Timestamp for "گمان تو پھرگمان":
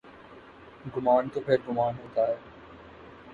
0.95-1.93